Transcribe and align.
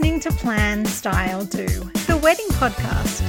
listening 0.00 0.18
to 0.18 0.32
Plan, 0.32 0.86
Style, 0.86 1.44
Do, 1.44 1.66
the 2.06 2.18
wedding 2.22 2.46
podcast. 2.52 3.20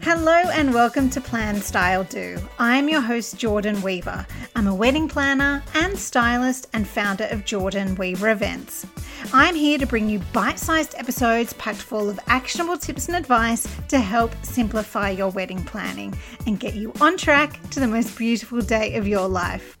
Hello 0.00 0.32
and 0.32 0.72
welcome 0.72 1.10
to 1.10 1.20
Plan 1.20 1.60
Style 1.60 2.02
Do. 2.04 2.38
I'm 2.58 2.88
your 2.88 3.02
host, 3.02 3.36
Jordan 3.36 3.82
Weaver. 3.82 4.26
I'm 4.56 4.68
a 4.68 4.74
wedding 4.74 5.06
planner 5.06 5.62
and 5.74 5.98
stylist 5.98 6.66
and 6.72 6.88
founder 6.88 7.28
of 7.30 7.44
Jordan 7.44 7.94
Weaver 7.96 8.30
Events. 8.30 8.86
I'm 9.32 9.54
here 9.54 9.78
to 9.78 9.86
bring 9.86 10.08
you 10.08 10.20
bite 10.32 10.58
sized 10.58 10.94
episodes 10.96 11.52
packed 11.54 11.82
full 11.82 12.08
of 12.08 12.18
actionable 12.28 12.76
tips 12.76 13.08
and 13.08 13.16
advice 13.16 13.66
to 13.88 13.98
help 13.98 14.32
simplify 14.42 15.10
your 15.10 15.30
wedding 15.30 15.62
planning 15.64 16.16
and 16.46 16.58
get 16.58 16.74
you 16.74 16.92
on 17.00 17.16
track 17.16 17.60
to 17.70 17.80
the 17.80 17.88
most 17.88 18.16
beautiful 18.16 18.60
day 18.60 18.94
of 18.94 19.06
your 19.06 19.28
life. 19.28 19.78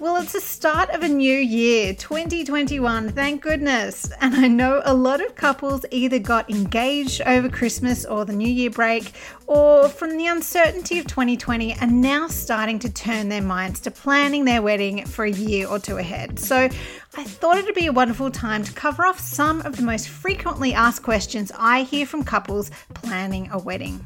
Well, 0.00 0.16
it's 0.16 0.32
the 0.32 0.40
start 0.40 0.90
of 0.90 1.04
a 1.04 1.08
new 1.08 1.36
year, 1.36 1.94
2021, 1.94 3.12
thank 3.12 3.40
goodness. 3.40 4.10
And 4.20 4.34
I 4.34 4.48
know 4.48 4.82
a 4.84 4.92
lot 4.92 5.24
of 5.24 5.36
couples 5.36 5.86
either 5.92 6.18
got 6.18 6.50
engaged 6.50 7.22
over 7.22 7.48
Christmas 7.48 8.04
or 8.04 8.24
the 8.24 8.32
New 8.32 8.48
Year 8.48 8.70
break, 8.70 9.12
or 9.46 9.88
from 9.88 10.16
the 10.16 10.26
uncertainty 10.26 10.98
of 10.98 11.06
2020 11.06 11.78
are 11.78 11.86
now 11.86 12.26
starting 12.26 12.80
to 12.80 12.92
turn 12.92 13.28
their 13.28 13.40
minds 13.40 13.78
to 13.80 13.92
planning 13.92 14.44
their 14.44 14.62
wedding 14.62 15.06
for 15.06 15.24
a 15.24 15.30
year 15.30 15.68
or 15.68 15.78
two 15.78 15.96
ahead. 15.96 16.40
So 16.40 16.56
I 17.16 17.24
thought 17.24 17.58
it'd 17.58 17.76
be 17.76 17.86
a 17.86 17.92
wonderful 17.92 18.32
time 18.32 18.64
to 18.64 18.72
cover 18.72 19.06
off 19.06 19.20
some 19.20 19.60
of 19.62 19.76
the 19.76 19.82
most 19.82 20.08
frequently 20.08 20.74
asked 20.74 21.04
questions 21.04 21.52
I 21.56 21.84
hear 21.84 22.04
from 22.04 22.24
couples 22.24 22.72
planning 22.94 23.48
a 23.52 23.58
wedding. 23.58 24.04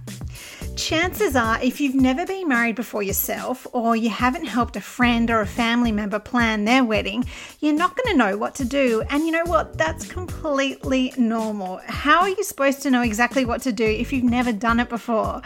Chances 0.78 1.34
are, 1.34 1.60
if 1.60 1.80
you've 1.80 1.97
never 1.97 2.25
been 2.25 2.47
married 2.47 2.77
before 2.77 3.03
yourself, 3.03 3.66
or 3.72 3.97
you 3.97 4.11
haven't 4.11 4.44
helped 4.44 4.77
a 4.77 4.80
friend 4.80 5.28
or 5.28 5.41
a 5.41 5.47
family 5.47 5.91
member 5.91 6.20
plan 6.20 6.64
their 6.64 6.84
wedding, 6.84 7.25
you're 7.58 7.75
not 7.75 7.97
going 7.97 8.12
to 8.12 8.16
know 8.16 8.36
what 8.36 8.55
to 8.55 8.64
do. 8.64 9.03
And 9.11 9.27
you 9.27 9.33
know 9.33 9.44
what? 9.44 9.77
That's 9.77 10.06
completely 10.06 11.12
normal. 11.19 11.80
How 11.86 12.20
are 12.20 12.28
you 12.28 12.44
supposed 12.44 12.80
to 12.83 12.92
know 12.92 13.03
exactly 13.03 13.44
what 13.44 13.61
to 13.62 13.72
do 13.72 13.84
if 13.84 14.12
you've 14.12 14.22
never 14.22 14.53
done 14.53 14.78
it 14.78 14.88
before? 14.88 15.42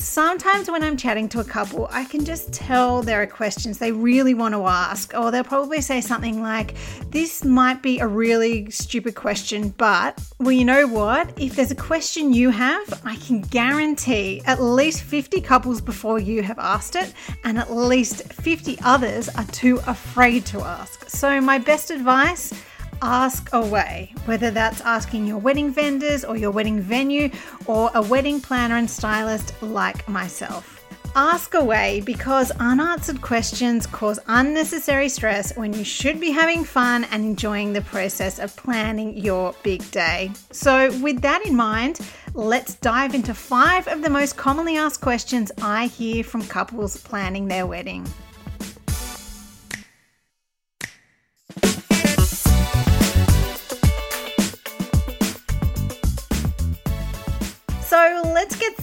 Sometimes 0.00 0.70
when 0.70 0.82
I'm 0.82 0.96
chatting 0.96 1.28
to 1.28 1.40
a 1.40 1.44
couple, 1.44 1.86
I 1.92 2.04
can 2.04 2.24
just 2.24 2.54
tell 2.54 3.02
there 3.02 3.20
are 3.20 3.26
questions 3.26 3.76
they 3.76 3.92
really 3.92 4.32
want 4.32 4.54
to 4.54 4.64
ask, 4.64 5.12
or 5.14 5.30
they'll 5.30 5.44
probably 5.44 5.82
say 5.82 6.00
something 6.00 6.40
like, 6.40 6.74
This 7.10 7.44
might 7.44 7.82
be 7.82 7.98
a 7.98 8.06
really 8.06 8.70
stupid 8.70 9.14
question, 9.14 9.68
but 9.76 10.18
well, 10.38 10.52
you 10.52 10.64
know 10.64 10.86
what? 10.86 11.38
If 11.38 11.54
there's 11.54 11.70
a 11.70 11.76
question 11.76 12.32
you 12.32 12.48
have, 12.48 13.02
I 13.04 13.16
can 13.16 13.42
guarantee 13.42 14.40
at 14.46 14.62
least 14.62 15.02
50 15.02 15.42
couples 15.42 15.82
before 15.82 16.18
you 16.18 16.42
have 16.44 16.58
asked 16.58 16.96
it, 16.96 17.12
and 17.44 17.58
at 17.58 17.70
least 17.70 18.32
50 18.32 18.78
others 18.82 19.28
are 19.28 19.44
too 19.48 19.80
afraid 19.86 20.46
to 20.46 20.62
ask. 20.62 21.10
So, 21.10 21.42
my 21.42 21.58
best 21.58 21.90
advice 21.90 22.54
ask 23.02 23.52
away, 23.52 24.12
whether 24.24 24.50
that's 24.50 24.80
asking 24.82 25.26
your 25.26 25.38
wedding 25.38 25.72
vendors 25.72 26.24
or 26.24 26.36
your 26.36 26.50
wedding 26.50 26.80
venue 26.80 27.30
or 27.66 27.90
a 27.94 28.02
wedding 28.02 28.40
planner 28.40 28.76
and 28.76 28.90
stylist 28.90 29.54
like 29.62 30.08
myself. 30.08 30.80
Ask 31.16 31.54
away 31.54 32.02
because 32.04 32.52
unanswered 32.52 33.20
questions 33.20 33.84
cause 33.84 34.20
unnecessary 34.28 35.08
stress 35.08 35.56
when 35.56 35.72
you 35.72 35.82
should 35.82 36.20
be 36.20 36.30
having 36.30 36.62
fun 36.62 37.02
and 37.04 37.24
enjoying 37.24 37.72
the 37.72 37.80
process 37.80 38.38
of 38.38 38.54
planning 38.54 39.16
your 39.16 39.52
big 39.64 39.90
day. 39.90 40.30
So, 40.52 40.96
with 41.00 41.20
that 41.22 41.44
in 41.44 41.56
mind, 41.56 41.98
let's 42.34 42.74
dive 42.76 43.16
into 43.16 43.34
five 43.34 43.88
of 43.88 44.02
the 44.02 44.10
most 44.10 44.36
commonly 44.36 44.76
asked 44.76 45.00
questions 45.00 45.50
I 45.60 45.86
hear 45.88 46.22
from 46.22 46.42
couples 46.46 46.96
planning 46.96 47.48
their 47.48 47.66
wedding. 47.66 48.06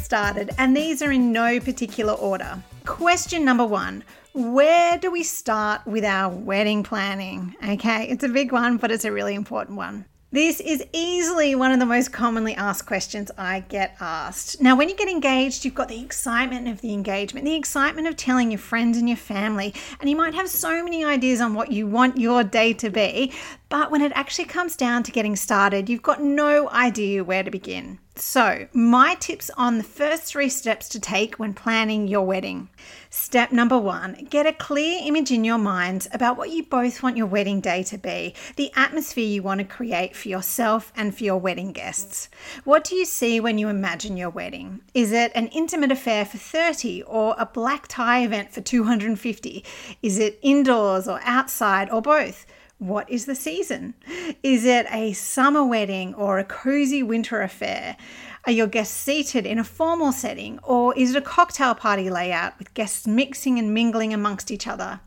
Started, 0.08 0.52
and 0.58 0.74
these 0.74 1.02
are 1.02 1.12
in 1.12 1.34
no 1.34 1.60
particular 1.60 2.14
order. 2.14 2.64
Question 2.86 3.44
number 3.44 3.66
one 3.66 4.06
Where 4.34 4.98
do 4.98 5.12
we 5.12 5.22
start 5.22 5.86
with 5.86 6.06
our 6.06 6.34
wedding 6.34 6.82
planning? 6.82 7.54
Okay, 7.62 8.08
it's 8.08 8.24
a 8.24 8.30
big 8.30 8.54
one, 8.54 8.78
but 8.78 8.90
it's 8.90 9.04
a 9.04 9.12
really 9.12 9.36
important 9.36 9.76
one. 9.76 10.06
This 10.32 10.62
is 10.62 10.86
easily 10.94 11.56
one 11.56 11.74
of 11.74 11.80
the 11.80 11.86
most 11.86 12.14
commonly 12.14 12.54
asked 12.56 12.86
questions 12.86 13.32
I 13.38 13.62
get 13.62 13.98
asked. 14.00 14.62
Now, 14.62 14.78
when 14.78 14.88
you 14.88 14.96
get 14.96 15.10
engaged, 15.10 15.66
you've 15.66 15.76
got 15.76 15.90
the 15.90 16.02
excitement 16.02 16.70
of 16.70 16.80
the 16.80 16.94
engagement, 16.94 17.46
the 17.46 17.56
excitement 17.56 18.08
of 18.08 18.16
telling 18.16 18.52
your 18.52 18.60
friends 18.60 18.98
and 18.98 19.10
your 19.10 19.18
family, 19.18 19.74
and 20.00 20.10
you 20.10 20.16
might 20.16 20.36
have 20.36 20.50
so 20.50 20.84
many 20.84 21.04
ideas 21.04 21.42
on 21.42 21.54
what 21.54 21.72
you 21.72 21.86
want 21.86 22.18
your 22.18 22.44
day 22.44 22.72
to 22.74 22.90
be. 22.90 23.34
But 23.70 23.92
when 23.92 24.02
it 24.02 24.14
actually 24.16 24.46
comes 24.46 24.78
down 24.78 25.04
to 25.04 25.12
getting 25.12 25.36
started, 25.36 25.90
you've 25.90 26.02
got 26.02 26.22
no 26.22 26.70
idea 26.70 27.24
where 27.24 27.44
to 27.44 27.52
begin. 27.52 28.00
So, 28.16 28.68
my 28.74 29.16
tips 29.16 29.52
on 29.58 29.78
the 29.78 29.84
first 29.84 30.24
three 30.24 30.50
steps 30.50 30.90
to 30.90 31.00
take 31.00 31.36
when 31.36 31.54
planning 31.54 32.08
your 32.08 32.26
wedding. 32.26 32.70
Step 33.12 33.52
number 33.52 33.78
one 33.78 34.28
get 34.30 34.48
a 34.48 34.54
clear 34.54 35.02
image 35.04 35.32
in 35.32 35.44
your 35.44 35.60
mind 35.60 36.08
about 36.12 36.36
what 36.36 36.50
you 36.50 36.64
both 36.64 37.04
want 37.04 37.18
your 37.18 37.28
wedding 37.28 37.62
day 37.62 37.84
to 37.84 37.98
be, 37.98 38.34
the 38.56 38.72
atmosphere 38.76 39.26
you 39.26 39.44
want 39.44 39.60
to 39.60 39.66
create 39.66 40.16
for 40.16 40.30
yourself 40.30 40.92
and 40.96 41.16
for 41.16 41.26
your 41.26 41.38
wedding 41.38 41.74
guests. 41.74 42.30
What 42.64 42.86
do 42.86 42.96
you 42.96 43.06
see 43.06 43.40
when 43.40 43.58
you 43.60 43.68
imagine 43.68 44.18
your 44.18 44.32
wedding? 44.32 44.82
Is 44.94 45.12
it 45.12 45.32
an 45.36 45.48
intimate 45.48 45.92
affair 45.92 46.26
for 46.26 46.38
30 46.38 47.04
or 47.04 47.36
a 47.38 47.46
black 47.46 47.88
tie 47.88 48.24
event 48.24 48.52
for 48.52 48.62
250? 48.62 49.64
Is 50.02 50.18
it 50.18 50.40
indoors 50.42 51.08
or 51.08 51.20
outside 51.24 51.92
or 51.92 52.02
both? 52.02 52.46
What 52.80 53.10
is 53.10 53.26
the 53.26 53.34
season? 53.34 53.96
Is 54.44 54.64
it 54.64 54.86
a 54.92 55.14
summer 55.14 55.66
wedding 55.66 56.14
or 56.14 56.38
a 56.38 56.44
cozy 56.44 57.02
winter 57.02 57.42
affair? 57.42 57.98
Are 58.46 58.52
your 58.52 58.68
guests 58.68 58.96
seated 58.96 59.48
in 59.48 59.58
a 59.58 59.64
formal 59.64 60.12
setting 60.12 60.60
or 60.60 60.96
is 60.96 61.16
it 61.16 61.18
a 61.18 61.22
cocktail 61.22 61.74
party 61.74 62.12
layout 62.12 62.58
with 62.60 62.76
guests 62.76 63.08
mixing 63.08 63.58
and 63.58 63.74
mingling 63.74 64.14
amongst 64.14 64.52
each 64.52 64.68
other? 64.68 65.00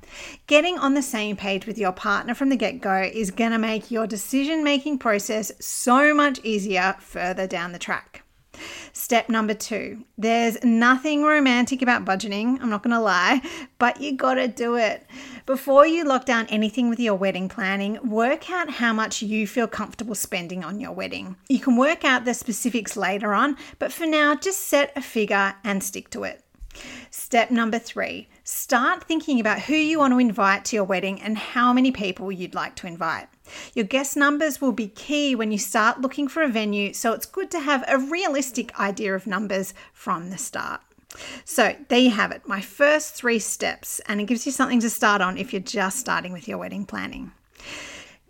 Getting 0.48 0.78
on 0.78 0.94
the 0.94 1.02
same 1.02 1.36
page 1.36 1.64
with 1.64 1.78
your 1.78 1.92
partner 1.92 2.34
from 2.34 2.48
the 2.48 2.56
get 2.56 2.80
go 2.80 3.02
is 3.02 3.30
going 3.30 3.52
to 3.52 3.58
make 3.58 3.88
your 3.88 4.08
decision 4.08 4.64
making 4.64 4.98
process 4.98 5.52
so 5.60 6.12
much 6.12 6.40
easier 6.42 6.96
further 6.98 7.46
down 7.46 7.70
the 7.70 7.78
track. 7.78 8.09
Step 8.92 9.28
number 9.28 9.54
two 9.54 10.04
there's 10.18 10.62
nothing 10.62 11.22
romantic 11.22 11.82
about 11.82 12.04
budgeting, 12.04 12.60
I'm 12.60 12.70
not 12.70 12.82
gonna 12.82 13.00
lie, 13.00 13.40
but 13.78 14.00
you 14.00 14.16
gotta 14.16 14.48
do 14.48 14.76
it. 14.76 15.06
Before 15.46 15.86
you 15.86 16.04
lock 16.04 16.26
down 16.26 16.46
anything 16.48 16.88
with 16.88 17.00
your 17.00 17.14
wedding 17.14 17.48
planning, 17.48 17.98
work 18.08 18.50
out 18.50 18.70
how 18.70 18.92
much 18.92 19.22
you 19.22 19.46
feel 19.46 19.66
comfortable 19.66 20.14
spending 20.14 20.62
on 20.62 20.80
your 20.80 20.92
wedding. 20.92 21.36
You 21.48 21.58
can 21.58 21.76
work 21.76 22.04
out 22.04 22.24
the 22.24 22.34
specifics 22.34 22.96
later 22.96 23.32
on, 23.32 23.56
but 23.78 23.92
for 23.92 24.06
now, 24.06 24.34
just 24.34 24.60
set 24.60 24.92
a 24.96 25.00
figure 25.00 25.54
and 25.64 25.82
stick 25.82 26.10
to 26.10 26.24
it. 26.24 26.42
Step 27.10 27.50
number 27.50 27.78
three 27.78 28.28
start 28.50 29.04
thinking 29.04 29.38
about 29.38 29.60
who 29.60 29.74
you 29.74 30.00
want 30.00 30.12
to 30.12 30.18
invite 30.18 30.64
to 30.66 30.76
your 30.76 30.84
wedding 30.84 31.20
and 31.20 31.38
how 31.38 31.72
many 31.72 31.92
people 31.92 32.32
you'd 32.32 32.54
like 32.54 32.74
to 32.76 32.86
invite. 32.86 33.28
Your 33.74 33.84
guest 33.84 34.16
numbers 34.16 34.60
will 34.60 34.72
be 34.72 34.88
key 34.88 35.34
when 35.34 35.52
you 35.52 35.58
start 35.58 36.00
looking 36.00 36.26
for 36.26 36.42
a 36.42 36.48
venue, 36.48 36.92
so 36.92 37.12
it's 37.12 37.26
good 37.26 37.50
to 37.52 37.60
have 37.60 37.84
a 37.86 37.98
realistic 37.98 38.78
idea 38.78 39.14
of 39.14 39.26
numbers 39.26 39.72
from 39.92 40.30
the 40.30 40.38
start. 40.38 40.80
So, 41.44 41.74
there 41.88 41.98
you 41.98 42.10
have 42.10 42.30
it, 42.30 42.46
my 42.46 42.60
first 42.60 43.14
three 43.14 43.40
steps, 43.40 44.00
and 44.06 44.20
it 44.20 44.26
gives 44.26 44.46
you 44.46 44.52
something 44.52 44.80
to 44.80 44.90
start 44.90 45.20
on 45.20 45.38
if 45.38 45.52
you're 45.52 45.60
just 45.60 45.98
starting 45.98 46.32
with 46.32 46.46
your 46.46 46.58
wedding 46.58 46.86
planning. 46.86 47.32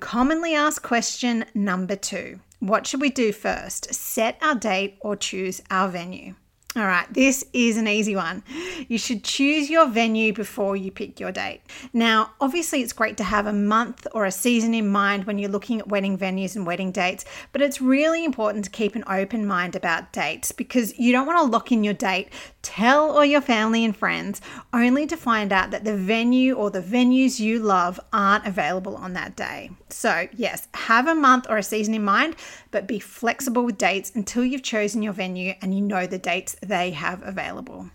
Commonly 0.01 0.55
asked 0.55 0.83
question 0.83 1.45
number 1.55 1.97
two 1.97 2.41
What 2.59 2.87
should 2.87 3.01
we 3.01 3.11
do 3.11 3.33
first? 3.33 3.93
Set 3.95 4.39
our 4.41 4.55
date 4.55 4.97
or 5.01 5.17
choose 5.17 5.63
our 5.71 5.89
venue? 5.89 6.35
All 6.77 6.87
right, 6.87 7.13
this 7.13 7.45
is 7.53 7.77
an 7.79 7.89
easy 7.89 8.15
one. 8.15 8.45
You 8.87 8.97
should 8.97 9.25
choose 9.25 9.69
your 9.69 9.89
venue 9.89 10.33
before 10.33 10.77
you 10.77 10.93
pick 10.93 11.19
your 11.19 11.33
date. 11.33 11.63
Now, 11.93 12.31
obviously, 12.41 12.81
it's 12.81 12.93
great 12.93 13.17
to 13.17 13.25
have 13.25 13.49
a 13.49 13.53
month 13.53 14.07
or 14.13 14.25
a 14.25 14.31
season 14.31 14.73
in 14.73 14.89
mind 14.89 15.25
when 15.25 15.41
you're 15.41 15.51
looking 15.51 15.81
at 15.81 15.89
wedding 15.89 16.17
venues 16.17 16.55
and 16.55 16.65
wedding 16.65 16.93
dates, 16.93 17.25
but 17.51 17.61
it's 17.61 17.81
really 17.81 18.25
important 18.25 18.65
to 18.67 18.71
keep 18.71 18.95
an 18.95 19.03
open 19.09 19.47
mind 19.47 19.75
about 19.75 20.13
dates 20.13 20.53
because 20.53 20.97
you 20.97 21.11
don't 21.11 21.27
want 21.27 21.41
to 21.41 21.51
lock 21.51 21.73
in 21.73 21.83
your 21.83 21.93
date, 21.93 22.29
tell 22.63 23.11
all 23.11 23.25
your 23.25 23.41
family 23.41 23.85
and 23.85 23.97
friends, 23.97 24.41
only 24.73 25.09
to 25.09 25.17
find 25.17 25.53
out 25.53 25.73
that 25.73 25.83
the 25.83 25.97
venue 25.97 26.55
or 26.55 26.71
the 26.71 26.81
venues 26.81 27.41
you 27.41 27.59
love 27.59 27.99
aren't 28.13 28.47
available 28.47 28.95
on 28.95 29.15
that 29.15 29.35
day. 29.35 29.71
So, 29.89 30.29
yes, 30.37 30.69
have 30.75 31.09
a 31.09 31.17
month 31.17 31.47
or 31.49 31.57
a 31.57 31.65
season 31.65 31.95
in 31.95 32.05
mind, 32.05 32.37
but 32.71 32.87
be 32.87 33.01
flexible 33.01 33.65
with 33.65 33.77
dates 33.77 34.13
until 34.15 34.45
you've 34.45 34.63
chosen 34.63 35.03
your 35.03 35.13
venue 35.13 35.55
and 35.61 35.75
you 35.75 35.81
know 35.81 36.07
the 36.07 36.17
dates 36.17 36.55
they 36.61 36.91
have 36.93 37.23
available. 37.23 37.91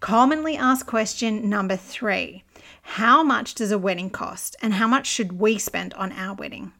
Commonly 0.00 0.56
asked 0.56 0.86
question 0.86 1.48
number 1.48 1.76
three 1.76 2.44
How 2.82 3.22
much 3.22 3.54
does 3.54 3.70
a 3.70 3.78
wedding 3.78 4.10
cost 4.10 4.56
and 4.60 4.74
how 4.74 4.88
much 4.88 5.06
should 5.06 5.38
we 5.38 5.58
spend 5.58 5.94
on 5.94 6.12
our 6.12 6.34
wedding? 6.34 6.72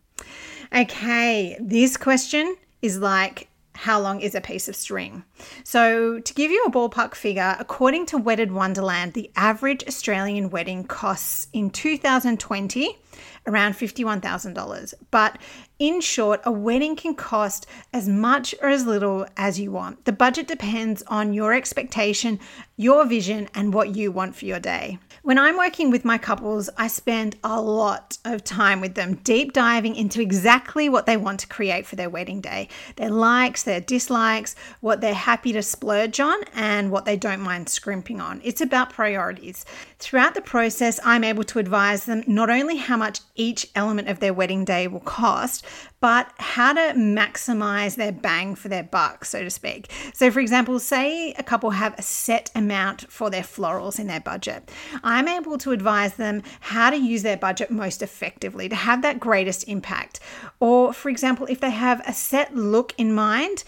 Okay, 0.75 1.56
this 1.61 1.97
question 1.97 2.56
is 2.83 2.99
like 2.99 3.49
how 3.75 4.01
long 4.01 4.21
is 4.21 4.35
a 4.35 4.41
piece 4.41 4.69
of 4.69 4.77
string. 4.77 5.25
So, 5.65 6.21
to 6.21 6.35
give 6.35 6.51
you 6.51 6.65
a 6.65 6.71
ballpark 6.71 7.15
figure, 7.15 7.56
according 7.59 8.06
to 8.06 8.19
Wedded 8.19 8.53
Wonderland, 8.53 9.15
the 9.15 9.31
average 9.37 9.85
Australian 9.87 10.51
wedding 10.51 10.85
costs 10.85 11.49
in 11.53 11.71
2020 11.71 12.99
around 13.47 13.73
$51,000. 13.75 14.95
But 15.11 15.39
in 15.79 16.00
short, 16.00 16.41
a 16.44 16.53
wedding 16.53 16.94
can 16.94 17.15
cost 17.15 17.67
as 17.93 18.09
much 18.09 18.55
or 18.62 18.69
as 18.69 18.87
little 18.87 19.26
as 19.37 19.59
you 19.59 19.73
want. 19.73 20.05
The 20.05 20.12
budget 20.12 20.47
depends 20.47 21.03
on 21.09 21.35
your 21.35 21.53
expectation, 21.53 22.38
your 22.76 23.05
vision, 23.05 23.49
and 23.55 23.75
what 23.75 23.97
you 23.97 24.12
want 24.12 24.37
for 24.37 24.44
your 24.44 24.61
day. 24.61 24.99
When 25.23 25.38
I'm 25.38 25.56
working 25.56 25.91
with 25.91 26.05
my 26.05 26.19
couples, 26.19 26.69
I 26.76 26.87
spend 26.87 27.37
a 27.43 27.61
lot 27.61 28.19
of 28.25 28.44
time 28.44 28.81
with 28.81 28.94
them, 28.94 29.15
deep 29.25 29.53
diving 29.53 29.97
into 29.97 30.21
exactly 30.21 30.88
what 30.88 31.06
they 31.06 31.17
want 31.17 31.41
to 31.41 31.47
create 31.47 31.87
for 31.87 31.97
their 31.97 32.11
wedding 32.11 32.41
day 32.41 32.69
their 32.97 33.11
likes, 33.11 33.62
their 33.62 33.81
dislikes, 33.81 34.55
what 34.81 35.00
they're 35.00 35.15
happy 35.15 35.53
to 35.53 35.62
splurge 35.62 36.20
on, 36.20 36.38
and 36.55 36.91
what 36.91 37.05
they 37.05 37.17
don't 37.17 37.41
mind 37.41 37.69
scrimping 37.69 38.20
on. 38.20 38.41
It's 38.44 38.61
about 38.61 38.91
priorities. 38.91 39.65
Throughout 39.99 40.35
the 40.35 40.43
process, 40.43 41.00
I'm 41.05 41.25
able 41.25 41.44
to 41.44 41.59
advise 41.59 42.05
them 42.05 42.23
not 42.27 42.50
only 42.50 42.77
how 42.77 42.97
much 42.97 43.20
each 43.35 43.67
element 43.75 44.09
of 44.09 44.20
their 44.20 44.35
wedding 44.35 44.65
day 44.65 44.87
will 44.87 45.00
cost, 45.00 45.64
but 46.01 46.31
how 46.39 46.73
to 46.73 46.95
maximize 46.97 47.97
their 47.97 48.13
bang 48.13 48.55
for 48.55 48.69
their 48.69 48.83
buck, 48.83 49.25
so 49.25 49.43
to 49.43 49.51
speak. 49.51 49.91
So, 50.13 50.31
for 50.31 50.41
example, 50.41 50.79
say 50.79 51.33
a 51.39 51.43
couple 51.43 51.71
have 51.71 51.99
a 51.99 52.03
set 52.03 52.51
amount 52.55 53.11
for 53.11 53.31
their 53.31 53.43
florals 53.43 53.99
in 53.99 54.07
their 54.07 54.21
budget. 54.21 54.71
I'm 55.03 55.29
able 55.29 55.59
to 55.59 55.73
advise 55.73 56.15
them 56.15 56.43
how 56.61 56.91
to 56.91 56.97
use 56.97 57.23
their 57.23 57.37
budget 57.37 57.71
most 57.71 58.03
effectively 58.03 58.69
to 58.69 58.75
have 58.75 59.03
that 59.03 59.21
greatest 59.21 59.69
impact. 59.69 60.21
Or, 60.61 60.93
for 60.93 61.09
example, 61.09 61.47
if 61.47 61.61
they 61.61 61.71
have 61.71 62.03
a 62.07 62.13
set 62.13 62.55
look 62.55 62.95
in 62.99 63.15
mind, 63.15 63.65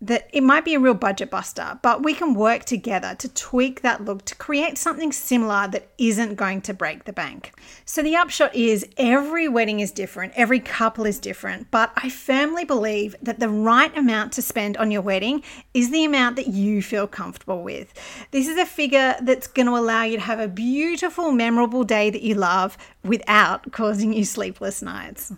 that 0.00 0.28
it 0.32 0.42
might 0.42 0.64
be 0.64 0.74
a 0.74 0.80
real 0.80 0.94
budget 0.94 1.30
buster, 1.30 1.78
but 1.82 2.04
we 2.04 2.14
can 2.14 2.34
work 2.34 2.64
together 2.64 3.16
to 3.16 3.28
tweak 3.28 3.82
that 3.82 4.04
look 4.04 4.24
to 4.26 4.34
create 4.36 4.78
something 4.78 5.10
similar 5.10 5.66
that 5.66 5.88
isn't 5.98 6.36
going 6.36 6.60
to 6.62 6.72
break 6.72 7.04
the 7.04 7.12
bank. 7.12 7.52
So, 7.84 8.02
the 8.02 8.14
upshot 8.14 8.54
is 8.54 8.86
every 8.96 9.48
wedding 9.48 9.80
is 9.80 9.90
different, 9.90 10.34
every 10.36 10.60
couple 10.60 11.04
is 11.04 11.18
different, 11.18 11.70
but 11.70 11.92
I 11.96 12.08
firmly 12.10 12.64
believe 12.64 13.16
that 13.22 13.40
the 13.40 13.48
right 13.48 13.96
amount 13.96 14.32
to 14.34 14.42
spend 14.42 14.76
on 14.76 14.90
your 14.92 15.02
wedding 15.02 15.42
is 15.74 15.90
the 15.90 16.04
amount 16.04 16.36
that 16.36 16.46
you 16.46 16.80
feel 16.80 17.08
comfortable 17.08 17.62
with. 17.62 17.92
This 18.30 18.46
is 18.46 18.56
a 18.56 18.66
figure 18.66 19.16
that's 19.20 19.48
going 19.48 19.66
to 19.66 19.76
allow 19.76 20.04
you 20.04 20.18
to 20.18 20.22
have 20.22 20.38
a 20.38 20.48
beautiful, 20.48 21.32
memorable 21.32 21.82
day 21.82 22.10
that 22.10 22.22
you 22.22 22.34
love 22.34 22.78
without 23.02 23.72
causing 23.72 24.12
you 24.12 24.24
sleepless 24.24 24.80
nights. 24.80 25.32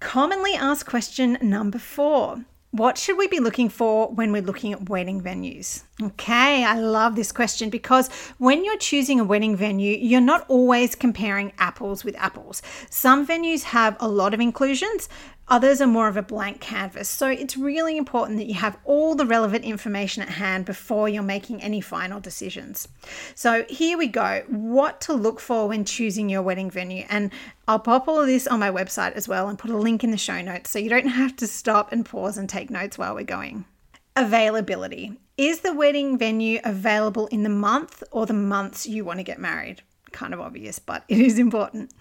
Commonly 0.00 0.54
asked 0.54 0.86
question 0.86 1.38
number 1.40 1.78
four 1.78 2.44
what 2.74 2.98
should 2.98 3.16
we 3.16 3.28
be 3.28 3.38
looking 3.38 3.68
for 3.68 4.08
when 4.08 4.32
we're 4.32 4.42
looking 4.42 4.72
at 4.72 4.88
wedding 4.88 5.20
venues? 5.20 5.84
Okay, 6.02 6.64
I 6.64 6.80
love 6.80 7.14
this 7.14 7.30
question 7.30 7.70
because 7.70 8.08
when 8.38 8.64
you're 8.64 8.78
choosing 8.78 9.20
a 9.20 9.24
wedding 9.24 9.54
venue, 9.54 9.96
you're 9.96 10.20
not 10.20 10.44
always 10.48 10.96
comparing 10.96 11.52
apples 11.58 12.02
with 12.02 12.16
apples. 12.16 12.62
Some 12.90 13.24
venues 13.24 13.62
have 13.62 13.96
a 14.00 14.08
lot 14.08 14.34
of 14.34 14.40
inclusions, 14.40 15.08
Others 15.48 15.82
are 15.82 15.86
more 15.86 16.08
of 16.08 16.16
a 16.16 16.22
blank 16.22 16.60
canvas. 16.60 17.08
So 17.08 17.28
it's 17.28 17.56
really 17.56 17.98
important 17.98 18.38
that 18.38 18.46
you 18.46 18.54
have 18.54 18.78
all 18.84 19.14
the 19.14 19.26
relevant 19.26 19.64
information 19.64 20.22
at 20.22 20.30
hand 20.30 20.64
before 20.64 21.08
you're 21.08 21.22
making 21.22 21.62
any 21.62 21.82
final 21.82 22.18
decisions. 22.18 22.88
So 23.34 23.64
here 23.68 23.98
we 23.98 24.06
go 24.06 24.42
what 24.48 25.02
to 25.02 25.12
look 25.12 25.40
for 25.40 25.68
when 25.68 25.84
choosing 25.84 26.30
your 26.30 26.40
wedding 26.40 26.70
venue. 26.70 27.04
And 27.10 27.30
I'll 27.68 27.78
pop 27.78 28.08
all 28.08 28.20
of 28.20 28.26
this 28.26 28.46
on 28.46 28.58
my 28.58 28.70
website 28.70 29.12
as 29.12 29.28
well 29.28 29.48
and 29.48 29.58
put 29.58 29.70
a 29.70 29.76
link 29.76 30.02
in 30.02 30.12
the 30.12 30.16
show 30.16 30.40
notes 30.40 30.70
so 30.70 30.78
you 30.78 30.88
don't 30.88 31.08
have 31.08 31.36
to 31.36 31.46
stop 31.46 31.92
and 31.92 32.06
pause 32.06 32.38
and 32.38 32.48
take 32.48 32.70
notes 32.70 32.96
while 32.96 33.14
we're 33.14 33.24
going. 33.24 33.66
Availability. 34.16 35.18
Is 35.36 35.60
the 35.60 35.74
wedding 35.74 36.16
venue 36.16 36.60
available 36.64 37.26
in 37.28 37.42
the 37.42 37.48
month 37.48 38.02
or 38.12 38.26
the 38.26 38.32
months 38.32 38.86
you 38.86 39.04
want 39.04 39.18
to 39.18 39.24
get 39.24 39.40
married? 39.40 39.82
kind 40.14 40.32
of 40.32 40.40
obvious, 40.40 40.78
but 40.78 41.04
it 41.08 41.18
is 41.18 41.38
important. 41.38 41.92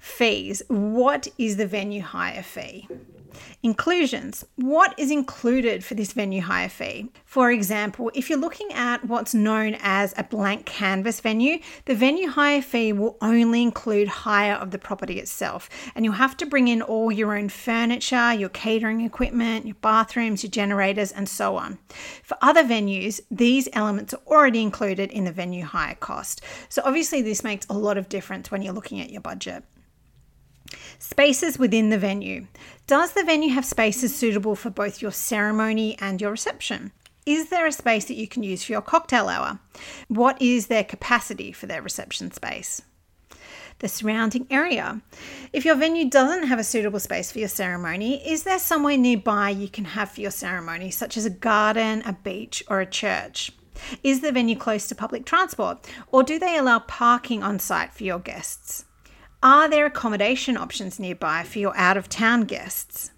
Fees. 0.00 0.62
What 0.66 1.28
is 1.38 1.56
the 1.58 1.66
venue 1.66 2.02
hire 2.02 2.42
fee? 2.42 2.88
Inclusions. 3.62 4.44
What 4.56 4.94
is 4.98 5.10
included 5.10 5.84
for 5.84 5.94
this 5.94 6.12
venue 6.12 6.42
hire 6.42 6.68
fee? 6.68 7.10
For 7.24 7.50
example, 7.50 8.10
if 8.14 8.28
you're 8.28 8.38
looking 8.38 8.72
at 8.72 9.04
what's 9.04 9.34
known 9.34 9.76
as 9.80 10.14
a 10.16 10.24
blank 10.24 10.66
canvas 10.66 11.20
venue, 11.20 11.58
the 11.84 11.94
venue 11.94 12.28
hire 12.28 12.62
fee 12.62 12.92
will 12.92 13.16
only 13.20 13.62
include 13.62 14.08
hire 14.08 14.54
of 14.54 14.70
the 14.70 14.78
property 14.78 15.18
itself, 15.18 15.68
and 15.94 16.04
you'll 16.04 16.14
have 16.14 16.36
to 16.38 16.46
bring 16.46 16.68
in 16.68 16.82
all 16.82 17.12
your 17.12 17.36
own 17.36 17.48
furniture, 17.48 18.32
your 18.32 18.48
catering 18.48 19.02
equipment, 19.02 19.66
your 19.66 19.76
bathrooms, 19.80 20.42
your 20.42 20.50
generators, 20.50 21.12
and 21.12 21.28
so 21.28 21.56
on. 21.56 21.78
For 22.22 22.36
other 22.40 22.64
venues, 22.64 23.20
these 23.30 23.68
elements 23.72 24.14
are 24.14 24.20
already 24.26 24.62
included 24.62 25.10
in 25.10 25.24
the 25.24 25.32
venue 25.32 25.64
hire 25.64 25.94
cost. 25.94 26.42
So 26.68 26.82
obviously, 26.84 27.22
this 27.22 27.44
makes 27.44 27.66
a 27.68 27.74
lot 27.74 27.98
of 27.98 28.08
difference 28.08 28.50
when 28.50 28.62
you're 28.62 28.72
looking 28.72 29.00
at 29.00 29.10
your 29.10 29.20
budget. 29.20 29.64
Spaces 30.98 31.58
within 31.58 31.90
the 31.90 31.98
venue. 31.98 32.46
Does 32.86 33.12
the 33.12 33.24
venue 33.24 33.54
have 33.54 33.64
spaces 33.64 34.14
suitable 34.14 34.54
for 34.54 34.70
both 34.70 35.02
your 35.02 35.12
ceremony 35.12 35.96
and 36.00 36.20
your 36.20 36.30
reception? 36.30 36.92
Is 37.26 37.50
there 37.50 37.66
a 37.66 37.72
space 37.72 38.06
that 38.06 38.16
you 38.16 38.26
can 38.26 38.42
use 38.42 38.64
for 38.64 38.72
your 38.72 38.82
cocktail 38.82 39.28
hour? 39.28 39.60
What 40.08 40.40
is 40.40 40.66
their 40.66 40.84
capacity 40.84 41.52
for 41.52 41.66
their 41.66 41.82
reception 41.82 42.32
space? 42.32 42.82
The 43.78 43.88
surrounding 43.88 44.46
area. 44.50 45.00
If 45.52 45.64
your 45.64 45.74
venue 45.74 46.08
doesn't 46.08 46.48
have 46.48 46.58
a 46.58 46.64
suitable 46.64 47.00
space 47.00 47.30
for 47.30 47.38
your 47.38 47.48
ceremony, 47.48 48.26
is 48.28 48.42
there 48.42 48.58
somewhere 48.58 48.96
nearby 48.96 49.50
you 49.50 49.68
can 49.68 49.84
have 49.84 50.10
for 50.10 50.20
your 50.20 50.30
ceremony, 50.30 50.90
such 50.90 51.16
as 51.16 51.24
a 51.24 51.30
garden, 51.30 52.02
a 52.04 52.12
beach, 52.12 52.62
or 52.68 52.80
a 52.80 52.86
church? 52.86 53.52
Is 54.02 54.20
the 54.20 54.32
venue 54.32 54.56
close 54.56 54.88
to 54.88 54.94
public 54.94 55.24
transport, 55.24 55.86
or 56.08 56.22
do 56.22 56.38
they 56.38 56.58
allow 56.58 56.80
parking 56.80 57.42
on 57.42 57.58
site 57.58 57.94
for 57.94 58.04
your 58.04 58.18
guests? 58.18 58.84
Are 59.42 59.70
there 59.70 59.86
accommodation 59.86 60.58
options 60.58 60.98
nearby 60.98 61.44
for 61.44 61.60
your 61.60 61.74
out 61.74 61.96
of 61.96 62.10
town 62.10 62.42
guests? 62.42 63.10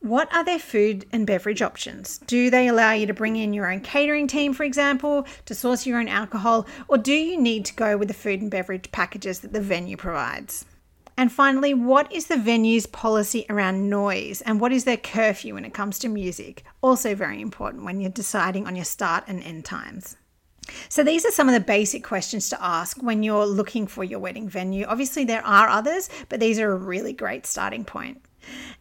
What 0.00 0.30
are 0.34 0.44
their 0.44 0.58
food 0.58 1.06
and 1.12 1.26
beverage 1.26 1.62
options? 1.62 2.18
Do 2.18 2.50
they 2.50 2.68
allow 2.68 2.92
you 2.92 3.06
to 3.06 3.14
bring 3.14 3.36
in 3.36 3.54
your 3.54 3.72
own 3.72 3.80
catering 3.80 4.26
team, 4.26 4.52
for 4.52 4.64
example, 4.64 5.26
to 5.46 5.54
source 5.54 5.86
your 5.86 5.98
own 5.98 6.08
alcohol, 6.08 6.66
or 6.88 6.98
do 6.98 7.14
you 7.14 7.40
need 7.40 7.64
to 7.64 7.74
go 7.74 7.96
with 7.96 8.08
the 8.08 8.14
food 8.14 8.42
and 8.42 8.50
beverage 8.50 8.92
packages 8.92 9.40
that 9.40 9.54
the 9.54 9.62
venue 9.62 9.96
provides? 9.96 10.66
And 11.16 11.32
finally, 11.32 11.72
what 11.72 12.12
is 12.12 12.26
the 12.26 12.36
venue's 12.36 12.84
policy 12.84 13.46
around 13.48 13.88
noise 13.88 14.42
and 14.42 14.60
what 14.60 14.72
is 14.72 14.84
their 14.84 14.98
curfew 14.98 15.54
when 15.54 15.64
it 15.64 15.72
comes 15.72 15.98
to 16.00 16.08
music? 16.10 16.64
Also, 16.82 17.14
very 17.14 17.40
important 17.40 17.84
when 17.84 17.98
you're 17.98 18.10
deciding 18.10 18.66
on 18.66 18.76
your 18.76 18.84
start 18.84 19.24
and 19.26 19.42
end 19.42 19.64
times. 19.64 20.16
So, 20.88 21.02
these 21.02 21.24
are 21.24 21.30
some 21.30 21.48
of 21.48 21.54
the 21.54 21.60
basic 21.60 22.04
questions 22.04 22.48
to 22.50 22.64
ask 22.64 23.02
when 23.02 23.22
you're 23.22 23.46
looking 23.46 23.86
for 23.86 24.04
your 24.04 24.18
wedding 24.18 24.48
venue. 24.48 24.86
Obviously, 24.86 25.24
there 25.24 25.44
are 25.44 25.68
others, 25.68 26.08
but 26.28 26.40
these 26.40 26.58
are 26.58 26.72
a 26.72 26.76
really 26.76 27.12
great 27.12 27.46
starting 27.46 27.84
point. 27.84 28.22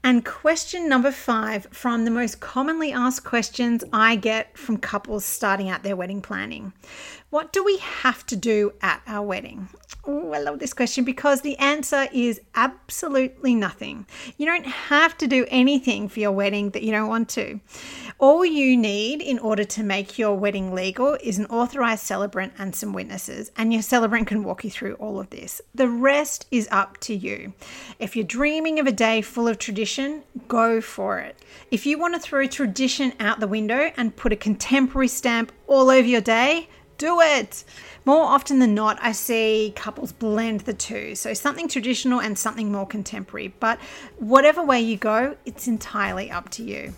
And 0.04 0.24
question 0.24 0.88
number 0.88 1.12
five 1.12 1.68
from 1.72 2.06
the 2.06 2.12
most 2.12 2.40
commonly 2.40 2.94
asked 2.94 3.26
questions 3.26 3.84
I 3.92 4.16
get 4.16 4.58
from 4.58 4.78
couples 4.78 5.26
starting 5.26 5.70
out 5.70 5.84
their 5.84 5.96
wedding 5.96 6.22
planning 6.22 6.74
What 7.30 7.52
do 7.52 7.64
we 7.64 7.78
have 7.78 8.26
to 8.28 8.36
do 8.36 8.74
at 8.82 9.02
our 9.06 9.26
wedding? 9.26 9.68
Oh, 10.12 10.32
I 10.32 10.40
love 10.40 10.58
this 10.58 10.74
question 10.74 11.04
because 11.04 11.42
the 11.42 11.58
answer 11.58 12.08
is 12.12 12.42
absolutely 12.56 13.54
nothing. 13.54 14.08
You 14.38 14.48
don't 14.48 14.66
have 14.66 15.16
to 15.20 15.28
do 15.28 15.46
anything 15.50 16.10
for 16.10 16.20
your 16.20 16.32
wedding 16.32 16.72
that 16.72 16.82
you 16.82 16.92
don't 16.92 17.10
want 17.10 17.30
to. 17.30 17.60
All 18.18 18.44
you 18.44 18.76
need 18.76 19.22
in 19.22 19.38
order 19.38 19.64
to 19.66 19.84
make 19.84 20.18
your 20.18 20.36
wedding 20.36 20.74
legal 20.74 21.16
is 21.22 21.38
an 21.38 21.46
authorized 21.46 22.04
celebrant 22.04 22.54
and 22.58 22.76
some 22.76 22.92
witnesses, 22.92 23.52
and 23.56 23.72
your 23.72 23.84
celebrant 23.84 24.26
can 24.26 24.44
walk 24.44 24.64
you 24.64 24.72
through 24.72 24.96
all 24.96 25.20
of 25.20 25.30
this. 25.30 25.62
The 25.76 25.88
rest 25.88 26.48
is 26.50 26.68
up 26.72 26.98
to 27.02 27.14
you. 27.14 27.54
If 28.00 28.16
you're 28.16 28.26
dreaming 28.26 28.80
of 28.80 28.88
a 28.88 28.92
day 28.92 29.22
full 29.22 29.48
of 29.48 29.59
tradition, 29.60 30.24
go 30.48 30.82
for 30.82 31.20
it. 31.20 31.38
If 31.72 31.86
you 31.86 32.00
want 32.00 32.16
to 32.16 32.20
throw 32.20 32.48
tradition 32.48 33.14
out 33.20 33.40
the 33.40 33.48
window 33.48 33.92
and 33.98 34.16
put 34.16 34.34
a 34.34 34.36
contemporary 34.36 35.08
stamp 35.08 35.52
all 35.68 35.90
over 35.90 36.08
your 36.08 36.22
day, 36.22 36.70
do 36.98 37.22
it. 37.22 37.64
More 38.06 38.26
often 38.26 38.60
than 38.60 38.76
not, 38.76 38.98
I 39.02 39.14
see 39.14 39.74
couples 39.76 40.12
blend 40.12 40.62
the 40.62 40.74
two. 40.74 41.16
So 41.16 41.34
something 41.34 41.68
traditional 41.68 42.20
and 42.20 42.38
something 42.38 42.72
more 42.72 42.86
contemporary. 42.86 43.54
But 43.60 43.80
whatever 44.18 44.62
way 44.64 44.82
you 44.82 44.98
go, 44.98 45.36
it's 45.46 45.68
entirely 45.68 46.30
up 46.30 46.50
to 46.52 46.64
you. 46.64 46.94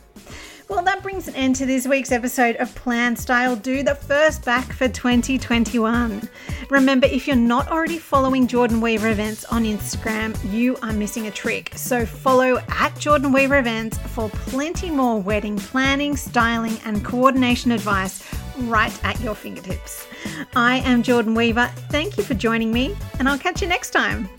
Well, 0.71 0.83
that 0.83 1.03
brings 1.03 1.27
an 1.27 1.35
end 1.35 1.57
to 1.57 1.65
this 1.65 1.85
week's 1.85 2.13
episode 2.13 2.55
of 2.55 2.73
Plan 2.75 3.17
Style 3.17 3.57
Do, 3.57 3.83
the 3.83 3.93
first 3.93 4.45
back 4.45 4.71
for 4.71 4.87
2021. 4.87 6.29
Remember, 6.69 7.07
if 7.07 7.27
you're 7.27 7.35
not 7.35 7.69
already 7.69 7.97
following 7.97 8.47
Jordan 8.47 8.79
Weaver 8.79 9.09
Events 9.09 9.43
on 9.43 9.65
Instagram, 9.65 10.33
you 10.49 10.77
are 10.81 10.93
missing 10.93 11.27
a 11.27 11.31
trick. 11.31 11.73
So 11.75 12.05
follow 12.05 12.59
at 12.69 12.97
Jordan 12.97 13.33
Weaver 13.33 13.57
Events 13.59 13.97
for 13.97 14.29
plenty 14.29 14.89
more 14.89 15.21
wedding 15.21 15.57
planning, 15.57 16.15
styling, 16.15 16.77
and 16.85 17.03
coordination 17.03 17.73
advice 17.73 18.23
right 18.59 18.97
at 19.03 19.19
your 19.19 19.35
fingertips. 19.35 20.07
I 20.55 20.77
am 20.77 21.03
Jordan 21.03 21.35
Weaver. 21.35 21.69
Thank 21.89 22.17
you 22.17 22.23
for 22.23 22.33
joining 22.33 22.71
me, 22.71 22.95
and 23.19 23.27
I'll 23.27 23.37
catch 23.37 23.61
you 23.61 23.67
next 23.67 23.89
time. 23.89 24.29